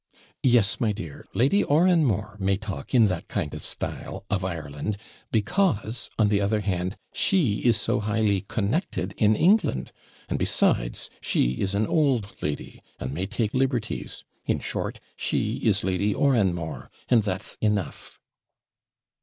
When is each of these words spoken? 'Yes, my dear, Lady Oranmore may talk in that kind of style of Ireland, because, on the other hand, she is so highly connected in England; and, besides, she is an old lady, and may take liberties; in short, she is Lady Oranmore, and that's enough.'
'Yes, 0.41 0.79
my 0.81 0.91
dear, 0.91 1.27
Lady 1.35 1.63
Oranmore 1.63 2.35
may 2.39 2.57
talk 2.57 2.95
in 2.95 3.05
that 3.05 3.27
kind 3.27 3.53
of 3.53 3.63
style 3.63 4.25
of 4.31 4.43
Ireland, 4.43 4.97
because, 5.31 6.09
on 6.17 6.29
the 6.29 6.41
other 6.41 6.61
hand, 6.61 6.97
she 7.13 7.57
is 7.59 7.79
so 7.79 7.99
highly 7.99 8.41
connected 8.41 9.13
in 9.17 9.35
England; 9.35 9.91
and, 10.27 10.39
besides, 10.39 11.11
she 11.21 11.51
is 11.61 11.75
an 11.75 11.85
old 11.85 12.35
lady, 12.41 12.81
and 12.99 13.13
may 13.13 13.27
take 13.27 13.53
liberties; 13.53 14.23
in 14.47 14.59
short, 14.59 14.99
she 15.15 15.57
is 15.57 15.83
Lady 15.83 16.15
Oranmore, 16.15 16.89
and 17.07 17.21
that's 17.21 17.53
enough.' 17.61 18.19